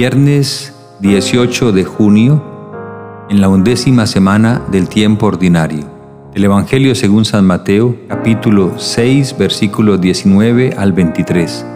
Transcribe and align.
Viernes 0.00 0.72
18 1.00 1.72
de 1.72 1.82
junio, 1.82 2.40
en 3.28 3.40
la 3.40 3.48
undécima 3.48 4.06
semana 4.06 4.62
del 4.70 4.88
tiempo 4.88 5.26
ordinario. 5.26 5.90
El 6.36 6.44
Evangelio 6.44 6.94
según 6.94 7.24
San 7.24 7.44
Mateo, 7.44 7.96
capítulo 8.06 8.78
6, 8.78 9.34
versículos 9.36 10.00
19 10.00 10.74
al 10.78 10.92
23. 10.92 11.66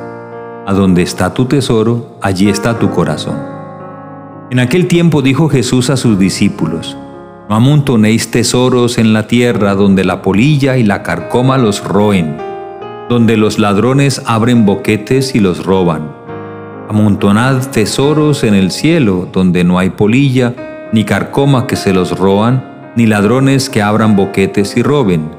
A 0.69 0.73
donde 0.73 1.03
está 1.03 1.35
tu 1.35 1.47
tesoro, 1.47 2.17
allí 2.23 2.49
está 2.49 2.79
tu 2.79 2.91
corazón. 2.91 3.35
En 4.53 4.61
aquel 4.61 4.87
tiempo 4.87 5.21
dijo 5.21 5.49
Jesús 5.49 5.91
a 5.91 5.97
sus 5.97 6.17
discípulos, 6.17 6.97
No 7.49 7.57
amontonéis 7.57 8.31
tesoros 8.31 8.99
en 8.99 9.15
la 9.15 9.27
tierra 9.27 9.75
donde 9.75 10.05
la 10.05 10.23
polilla 10.23 10.77
y 10.77 10.85
la 10.85 11.03
carcoma 11.03 11.59
los 11.59 11.83
roen, 11.83 12.37
donde 13.09 13.37
los 13.37 13.59
ladrones 13.59 14.23
abren 14.27 14.65
boquetes 14.65 15.35
y 15.35 15.41
los 15.41 15.67
roban 15.67 16.22
Amontonad 16.93 17.69
tesoros 17.69 18.45
en 18.45 18.53
el 18.53 18.71
cielo, 18.71 19.27
donde 19.33 19.65
no 19.65 19.79
hay 19.79 19.89
polilla, 19.89 20.53
ni 20.93 21.05
carcoma 21.05 21.67
que 21.67 21.75
se 21.75 21.95
los 21.95 22.19
roban, 22.19 22.93
ni 22.97 23.07
ladrones 23.07 23.71
que 23.71 23.81
abran 23.81 24.15
boquetes 24.15 24.77
y 24.77 24.83
roben. 24.83 25.31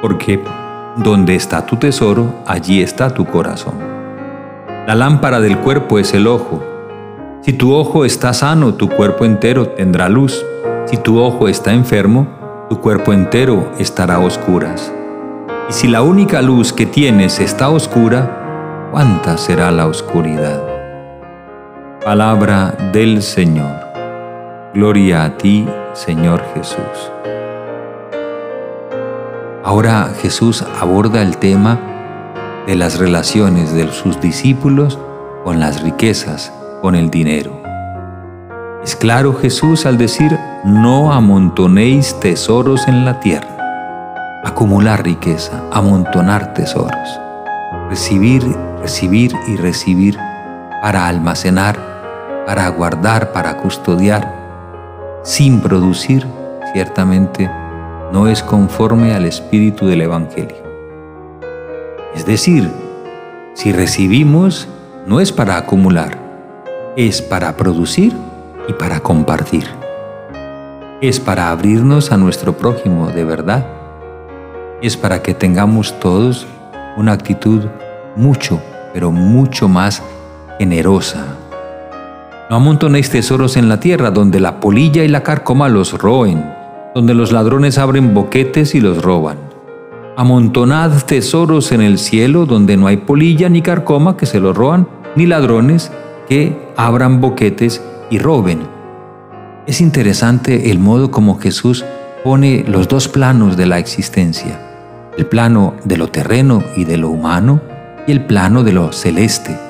Porque 0.00 0.40
donde 0.98 1.34
está 1.34 1.66
tu 1.66 1.74
tesoro, 1.74 2.32
allí 2.46 2.82
está 2.82 3.12
tu 3.12 3.24
corazón. 3.24 3.74
La 4.86 4.94
lámpara 4.94 5.40
del 5.40 5.58
cuerpo 5.58 5.98
es 5.98 6.14
el 6.14 6.28
ojo. 6.28 6.62
Si 7.42 7.52
tu 7.52 7.74
ojo 7.74 8.04
está 8.04 8.32
sano, 8.32 8.74
tu 8.74 8.88
cuerpo 8.88 9.24
entero 9.24 9.66
tendrá 9.66 10.08
luz. 10.08 10.46
Si 10.84 10.98
tu 10.98 11.18
ojo 11.18 11.48
está 11.48 11.72
enfermo, 11.72 12.28
tu 12.70 12.80
cuerpo 12.80 13.12
entero 13.12 13.72
estará 13.80 14.14
a 14.14 14.20
oscuras. 14.20 14.92
Y 15.68 15.72
si 15.72 15.88
la 15.88 16.02
única 16.02 16.42
luz 16.42 16.72
que 16.72 16.86
tienes 16.86 17.40
está 17.40 17.70
oscura, 17.70 18.88
¿cuánta 18.92 19.36
será 19.36 19.72
la 19.72 19.88
oscuridad? 19.88 20.75
Palabra 22.06 22.72
del 22.92 23.20
Señor. 23.20 23.80
Gloria 24.72 25.24
a 25.24 25.36
ti, 25.36 25.66
Señor 25.92 26.40
Jesús. 26.54 27.10
Ahora 29.64 30.12
Jesús 30.22 30.64
aborda 30.80 31.20
el 31.20 31.36
tema 31.38 31.80
de 32.64 32.76
las 32.76 33.00
relaciones 33.00 33.74
de 33.74 33.90
sus 33.90 34.20
discípulos 34.20 35.00
con 35.42 35.58
las 35.58 35.82
riquezas, 35.82 36.52
con 36.80 36.94
el 36.94 37.10
dinero. 37.10 37.60
Es 38.84 38.94
claro 38.94 39.34
Jesús 39.34 39.84
al 39.84 39.98
decir, 39.98 40.38
no 40.62 41.12
amontonéis 41.12 42.14
tesoros 42.20 42.86
en 42.86 43.04
la 43.04 43.18
tierra. 43.18 44.42
Acumular 44.44 45.02
riqueza, 45.02 45.60
amontonar 45.72 46.54
tesoros. 46.54 47.20
Recibir, 47.90 48.44
recibir 48.80 49.32
y 49.48 49.56
recibir 49.56 50.16
para 50.80 51.08
almacenar 51.08 51.95
para 52.46 52.68
guardar, 52.68 53.32
para 53.32 53.56
custodiar, 53.56 55.20
sin 55.24 55.60
producir, 55.60 56.24
ciertamente 56.72 57.50
no 58.12 58.28
es 58.28 58.42
conforme 58.42 59.12
al 59.14 59.24
espíritu 59.24 59.86
del 59.86 60.02
Evangelio. 60.02 60.56
Es 62.14 62.24
decir, 62.24 62.70
si 63.54 63.72
recibimos, 63.72 64.68
no 65.06 65.20
es 65.20 65.32
para 65.32 65.56
acumular, 65.56 66.16
es 66.96 67.20
para 67.20 67.56
producir 67.56 68.14
y 68.68 68.72
para 68.72 69.00
compartir. 69.00 69.66
Es 71.00 71.20
para 71.20 71.50
abrirnos 71.50 72.12
a 72.12 72.16
nuestro 72.16 72.56
prójimo 72.56 73.08
de 73.08 73.24
verdad. 73.24 73.66
Es 74.80 74.96
para 74.96 75.20
que 75.20 75.34
tengamos 75.34 75.98
todos 76.00 76.46
una 76.96 77.12
actitud 77.12 77.64
mucho, 78.14 78.60
pero 78.94 79.10
mucho 79.10 79.68
más 79.68 80.02
generosa, 80.58 81.35
no 82.48 82.56
amontonéis 82.56 83.10
tesoros 83.10 83.56
en 83.56 83.68
la 83.68 83.80
tierra, 83.80 84.10
donde 84.10 84.38
la 84.38 84.60
polilla 84.60 85.02
y 85.02 85.08
la 85.08 85.22
carcoma 85.24 85.68
los 85.68 85.94
roen, 85.94 86.44
donde 86.94 87.12
los 87.12 87.32
ladrones 87.32 87.76
abren 87.76 88.14
boquetes 88.14 88.74
y 88.76 88.80
los 88.80 89.02
roban. 89.02 89.38
Amontonad 90.16 91.02
tesoros 91.02 91.72
en 91.72 91.82
el 91.82 91.98
cielo, 91.98 92.46
donde 92.46 92.76
no 92.76 92.86
hay 92.86 92.98
polilla 92.98 93.48
ni 93.48 93.62
carcoma 93.62 94.16
que 94.16 94.26
se 94.26 94.38
los 94.38 94.56
roban, 94.56 94.86
ni 95.16 95.26
ladrones 95.26 95.90
que 96.28 96.56
abran 96.76 97.20
boquetes 97.20 97.82
y 98.10 98.18
roben. 98.18 98.60
Es 99.66 99.80
interesante 99.80 100.70
el 100.70 100.78
modo 100.78 101.10
como 101.10 101.40
Jesús 101.40 101.84
pone 102.22 102.64
los 102.68 102.86
dos 102.86 103.08
planos 103.08 103.56
de 103.56 103.66
la 103.66 103.80
existencia, 103.80 104.60
el 105.18 105.26
plano 105.26 105.74
de 105.84 105.96
lo 105.96 106.08
terreno 106.08 106.62
y 106.76 106.84
de 106.84 106.96
lo 106.96 107.10
humano 107.10 107.60
y 108.06 108.12
el 108.12 108.24
plano 108.24 108.62
de 108.62 108.72
lo 108.72 108.92
celeste. 108.92 109.65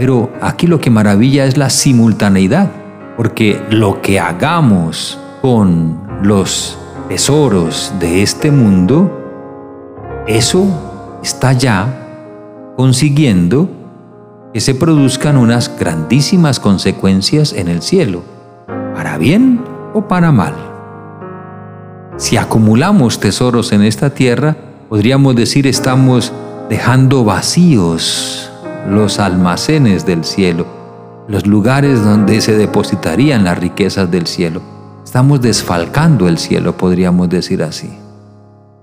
Pero 0.00 0.30
aquí 0.40 0.66
lo 0.66 0.80
que 0.80 0.88
maravilla 0.88 1.44
es 1.44 1.58
la 1.58 1.68
simultaneidad, 1.68 2.70
porque 3.18 3.60
lo 3.68 4.00
que 4.00 4.18
hagamos 4.18 5.20
con 5.42 6.00
los 6.22 6.78
tesoros 7.10 7.92
de 8.00 8.22
este 8.22 8.50
mundo, 8.50 9.10
eso 10.26 11.18
está 11.22 11.52
ya 11.52 12.72
consiguiendo 12.78 13.68
que 14.54 14.60
se 14.62 14.74
produzcan 14.74 15.36
unas 15.36 15.70
grandísimas 15.78 16.60
consecuencias 16.60 17.52
en 17.52 17.68
el 17.68 17.82
cielo, 17.82 18.22
para 18.94 19.18
bien 19.18 19.60
o 19.92 20.08
para 20.08 20.32
mal. 20.32 20.54
Si 22.16 22.38
acumulamos 22.38 23.20
tesoros 23.20 23.70
en 23.72 23.82
esta 23.82 24.08
tierra, 24.08 24.56
podríamos 24.88 25.36
decir 25.36 25.66
estamos 25.66 26.32
dejando 26.70 27.22
vacíos 27.22 28.49
los 28.90 29.20
almacenes 29.20 30.04
del 30.04 30.24
cielo, 30.24 30.66
los 31.28 31.46
lugares 31.46 32.02
donde 32.04 32.40
se 32.40 32.56
depositarían 32.56 33.44
las 33.44 33.56
riquezas 33.56 34.10
del 34.10 34.26
cielo. 34.26 34.60
Estamos 35.04 35.40
desfalcando 35.40 36.26
el 36.26 36.38
cielo, 36.38 36.76
podríamos 36.76 37.28
decir 37.28 37.62
así. 37.62 37.88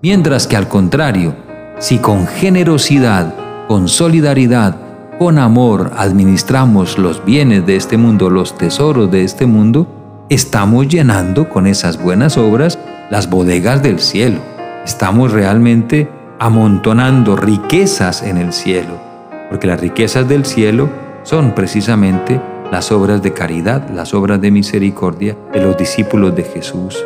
Mientras 0.01 0.47
que 0.47 0.55
al 0.55 0.69
contrario, 0.69 1.35
si 1.79 1.97
con 1.97 2.25
generosidad, 2.25 3.35
con 3.67 3.89
solidaridad, 3.89 4.77
con 5.19 5.37
amor 5.39 5.91
administramos 5.97 6.97
los 6.97 7.25
bienes 7.25 7.65
de 7.65 7.75
este 7.75 7.97
mundo, 7.97 8.29
los 8.29 8.57
tesoros 8.57 9.11
de 9.11 9.25
este 9.25 9.45
mundo, 9.45 10.25
estamos 10.29 10.87
llenando 10.87 11.49
con 11.49 11.67
esas 11.67 12.01
buenas 12.01 12.37
obras 12.37 12.79
las 13.09 13.29
bodegas 13.29 13.83
del 13.83 13.99
cielo. 13.99 14.39
Estamos 14.85 15.33
realmente 15.33 16.09
amontonando 16.39 17.35
riquezas 17.35 18.23
en 18.23 18.37
el 18.37 18.53
cielo 18.53 19.06
porque 19.49 19.67
las 19.67 19.79
riquezas 19.79 20.27
del 20.27 20.45
cielo 20.45 20.89
son 21.23 21.53
precisamente 21.53 22.39
las 22.71 22.91
obras 22.91 23.21
de 23.21 23.33
caridad, 23.33 23.89
las 23.89 24.13
obras 24.13 24.41
de 24.41 24.51
misericordia 24.51 25.37
de 25.53 25.61
los 25.61 25.77
discípulos 25.77 26.35
de 26.35 26.43
Jesús. 26.43 26.97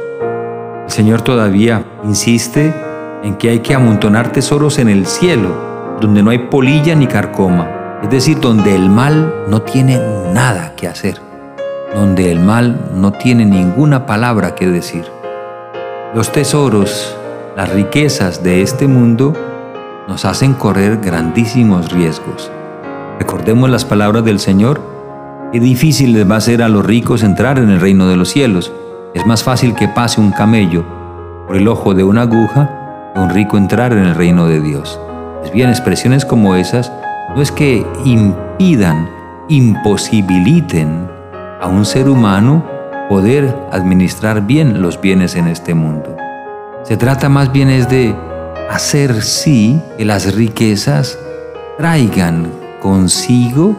El 0.86 0.92
Señor 0.92 1.22
todavía 1.22 1.86
insiste 2.04 2.74
en 3.24 3.36
que 3.36 3.50
hay 3.50 3.60
que 3.60 3.76
amontonar 3.76 4.32
tesoros 4.32 4.80
en 4.80 4.90
el 4.90 5.06
cielo, 5.06 5.98
donde 6.02 6.24
no 6.24 6.32
hay 6.32 6.40
polilla 6.40 6.96
ni 6.96 7.08
carcoma, 7.08 8.00
es 8.02 8.10
decir, 8.10 8.40
donde 8.40 8.76
el 8.76 8.90
mal 8.90 9.34
no 9.48 9.62
tiene 9.62 10.00
nada 10.34 10.74
que 10.76 10.88
hacer, 10.88 11.20
donde 11.94 12.32
el 12.32 12.40
mal 12.40 12.90
no 12.96 13.14
tiene 13.14 13.46
ninguna 13.46 14.08
palabra 14.08 14.56
que 14.56 14.68
decir. 14.68 15.06
Los 16.16 16.32
tesoros, 16.32 17.16
las 17.56 17.72
riquezas 17.72 18.44
de 18.44 18.64
este 18.64 18.88
mundo 18.88 19.34
nos 20.08 20.26
hacen 20.26 20.54
correr 20.54 20.98
grandísimos 20.98 21.92
riesgos. 21.92 22.52
Recordemos 23.20 23.70
las 23.70 23.86
palabras 23.86 24.26
del 24.26 24.40
Señor. 24.40 24.82
Qué 25.52 25.60
difícil 25.60 26.14
les 26.14 26.30
va 26.30 26.38
a 26.38 26.42
ser 26.42 26.64
a 26.64 26.70
los 26.70 26.86
ricos 26.86 27.24
entrar 27.24 27.60
en 27.60 27.70
el 27.70 27.80
reino 27.80 28.08
de 28.08 28.16
los 28.16 28.30
cielos. 28.30 28.72
Es 29.14 29.26
más 29.26 29.44
fácil 29.44 29.76
que 29.76 29.88
pase 29.88 30.20
un 30.20 30.32
camello 30.32 30.84
por 31.48 31.56
el 31.56 31.68
ojo 31.68 31.94
de 31.94 32.04
una 32.04 32.24
aguja 32.24 33.12
que 33.14 33.20
un 33.20 33.30
rico 33.30 33.58
entrar 33.58 33.94
en 33.94 34.00
el 34.00 34.16
reino 34.16 34.48
de 34.48 34.62
Dios. 34.62 35.00
Es 35.44 35.52
bien, 35.52 35.70
expresiones 35.70 36.26
como 36.26 36.56
esas 36.56 36.92
no 37.36 37.42
es 37.42 37.52
que 37.52 37.86
impidan, 38.06 39.10
imposibiliten 39.50 41.08
a 41.62 41.68
un 41.68 41.86
ser 41.86 42.10
humano 42.10 42.66
poder 43.10 43.56
administrar 43.72 44.42
bien 44.42 44.82
los 44.82 45.00
bienes 45.00 45.36
en 45.36 45.48
este 45.48 45.74
mundo. 45.74 46.16
Se 46.84 46.98
trata 46.98 47.30
más 47.30 47.52
bien 47.52 47.70
es 47.70 47.90
de 47.90 48.16
hacer 48.72 49.22
sí 49.22 49.82
que 49.98 50.06
las 50.06 50.34
riquezas 50.34 51.20
traigan 51.78 52.48
consigo 52.82 53.76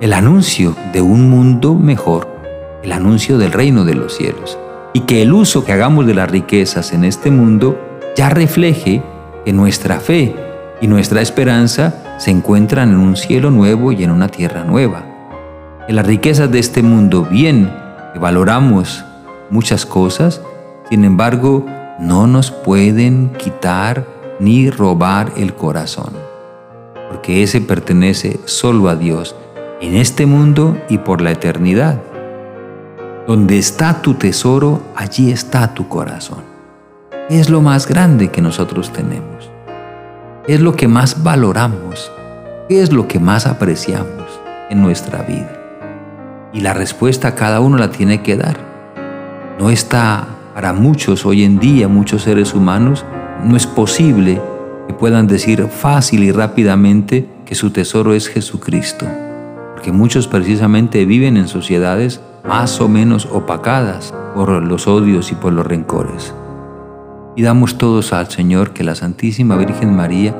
el 0.00 0.12
anuncio 0.12 0.76
de 0.92 1.00
un 1.00 1.28
mundo 1.28 1.74
mejor, 1.74 2.28
el 2.84 2.92
anuncio 2.92 3.38
del 3.38 3.50
reino 3.50 3.84
de 3.84 3.94
los 3.94 4.16
cielos, 4.16 4.56
y 4.92 5.00
que 5.00 5.22
el 5.22 5.32
uso 5.32 5.64
que 5.64 5.72
hagamos 5.72 6.06
de 6.06 6.14
las 6.14 6.30
riquezas 6.30 6.92
en 6.92 7.02
este 7.02 7.32
mundo 7.32 7.76
ya 8.14 8.28
refleje 8.28 9.02
que 9.44 9.52
nuestra 9.52 9.98
fe 9.98 10.36
y 10.80 10.86
nuestra 10.86 11.20
esperanza 11.22 12.16
se 12.18 12.30
encuentran 12.30 12.90
en 12.90 12.98
un 12.98 13.16
cielo 13.16 13.50
nuevo 13.50 13.90
y 13.90 14.04
en 14.04 14.12
una 14.12 14.28
tierra 14.28 14.62
nueva. 14.62 15.04
Que 15.88 15.92
las 15.92 16.06
riquezas 16.06 16.52
de 16.52 16.60
este 16.60 16.82
mundo, 16.82 17.26
bien 17.28 17.72
que 18.12 18.20
valoramos 18.20 19.04
muchas 19.50 19.84
cosas, 19.84 20.40
sin 20.88 21.04
embargo, 21.04 21.66
no 21.98 22.28
nos 22.28 22.52
pueden 22.52 23.30
quitar 23.38 24.15
ni 24.38 24.70
robar 24.70 25.32
el 25.36 25.54
corazón, 25.54 26.12
porque 27.10 27.42
ese 27.42 27.60
pertenece 27.60 28.40
solo 28.44 28.88
a 28.88 28.96
Dios 28.96 29.34
en 29.80 29.94
este 29.94 30.26
mundo 30.26 30.76
y 30.88 30.98
por 30.98 31.20
la 31.20 31.32
eternidad. 31.32 32.00
Donde 33.26 33.58
está 33.58 34.02
tu 34.02 34.14
tesoro, 34.14 34.80
allí 34.94 35.30
está 35.30 35.74
tu 35.74 35.88
corazón. 35.88 36.44
es 37.28 37.50
lo 37.50 37.60
más 37.60 37.88
grande 37.88 38.28
que 38.28 38.40
nosotros 38.40 38.92
tenemos? 38.92 39.50
es 40.46 40.60
lo 40.60 40.76
que 40.76 40.86
más 40.86 41.24
valoramos? 41.24 42.12
¿Qué 42.68 42.80
es 42.80 42.92
lo 42.92 43.08
que 43.08 43.18
más 43.18 43.46
apreciamos 43.46 44.40
en 44.70 44.80
nuestra 44.80 45.22
vida? 45.22 45.50
Y 46.52 46.60
la 46.60 46.72
respuesta 46.72 47.34
cada 47.34 47.60
uno 47.60 47.78
la 47.78 47.90
tiene 47.90 48.22
que 48.22 48.36
dar. 48.36 48.56
No 49.58 49.70
está 49.70 50.26
para 50.54 50.72
muchos 50.72 51.26
hoy 51.26 51.42
en 51.42 51.58
día, 51.58 51.88
muchos 51.88 52.22
seres 52.22 52.54
humanos, 52.54 53.04
no 53.44 53.56
es 53.56 53.66
posible 53.66 54.40
que 54.86 54.94
puedan 54.94 55.26
decir 55.26 55.66
fácil 55.68 56.22
y 56.24 56.32
rápidamente 56.32 57.28
que 57.44 57.54
su 57.54 57.70
tesoro 57.70 58.14
es 58.14 58.28
Jesucristo, 58.28 59.06
porque 59.74 59.92
muchos 59.92 60.26
precisamente 60.26 61.04
viven 61.04 61.36
en 61.36 61.48
sociedades 61.48 62.20
más 62.46 62.80
o 62.80 62.88
menos 62.88 63.26
opacadas 63.26 64.14
por 64.34 64.62
los 64.62 64.86
odios 64.86 65.32
y 65.32 65.34
por 65.34 65.52
los 65.52 65.66
rencores. 65.66 66.34
Y 67.36 67.42
damos 67.42 67.78
todos 67.78 68.12
al 68.12 68.30
Señor 68.30 68.70
que 68.70 68.84
la 68.84 68.94
Santísima 68.94 69.56
Virgen 69.56 69.94
María 69.94 70.34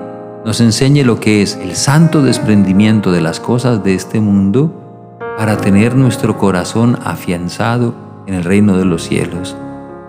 nos 0.44 0.60
enseñe 0.60 1.02
lo 1.02 1.20
que 1.20 1.42
es 1.42 1.56
el 1.56 1.75
santo 1.75 2.22
desprendimiento 2.22 3.10
de 3.12 3.20
las 3.20 3.40
cosas 3.40 3.82
de 3.82 3.94
este 3.94 4.20
mundo 4.20 5.19
para 5.37 5.58
tener 5.58 5.96
nuestro 5.96 6.38
corazón 6.38 6.99
afianzado 7.04 7.94
en 8.26 8.34
el 8.34 8.44
reino 8.44 8.78
de 8.78 8.84
los 8.84 9.02
cielos 9.02 9.56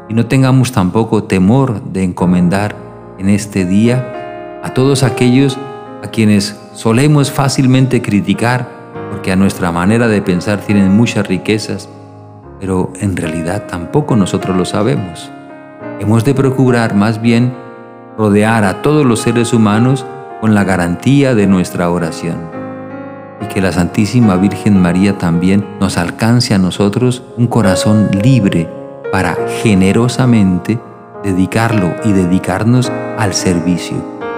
y 0.10 0.14
no 0.14 0.26
tengamos 0.26 0.72
tampoco 0.72 1.24
temor 1.24 1.82
de 1.82 2.04
encomendar 2.04 2.76
en 3.18 3.30
este 3.30 3.66
día 3.66 4.62
a 4.64 4.74
todos 4.74 5.04
aquellos 5.04 5.58
a 6.04 6.08
quienes 6.08 6.60
solemos 6.74 7.32
fácilmente 7.32 8.02
criticar 8.02 8.68
porque 9.12 9.32
a 9.32 9.36
nuestra 9.36 9.72
manera 9.72 10.08
de 10.08 10.22
pensar 10.22 10.60
tienen 10.60 10.96
muchas 10.96 11.28
riquezas, 11.28 11.90
pero 12.60 12.92
en 13.00 13.16
realidad 13.16 13.66
tampoco 13.68 14.16
nosotros 14.16 14.56
lo 14.56 14.66
sabemos. 14.66 15.32
Hemos 16.00 16.24
de 16.24 16.34
procurar 16.34 16.96
más 16.96 17.22
bien 17.22 17.54
rodear 18.18 18.64
a 18.64 18.82
todos 18.82 19.06
los 19.06 19.20
seres 19.22 19.54
humanos 19.54 20.06
con 20.42 20.54
la 20.54 20.64
garantía 20.64 21.36
de 21.36 21.48
nuestra 21.48 21.90
oración 21.90 22.36
y 23.42 23.46
que 23.48 23.62
la 23.62 23.72
Santísima 23.72 24.36
Virgen 24.36 24.82
María 24.82 25.18
también 25.18 25.66
nos 25.80 25.98
alcance 25.98 26.54
a 26.54 26.60
nosotros 26.60 27.24
un 27.38 27.48
corazón 27.48 28.10
libre 28.22 28.70
para 29.12 29.36
generosamente 29.62 30.80
dedicarlo 31.24 31.94
y 32.04 32.12
dedicarnos 32.12 32.92
al 33.18 33.34
servicio, 33.34 33.98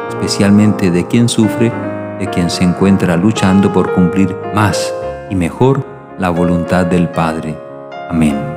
especialmente 0.09 0.91
de 0.91 1.05
quien 1.07 1.29
sufre, 1.29 1.71
de 2.19 2.29
quien 2.29 2.49
se 2.49 2.63
encuentra 2.63 3.17
luchando 3.17 3.71
por 3.71 3.93
cumplir 3.93 4.35
más 4.53 4.93
y 5.29 5.35
mejor 5.35 5.85
la 6.17 6.29
voluntad 6.29 6.85
del 6.85 7.09
Padre. 7.09 7.57
Amén. 8.09 8.48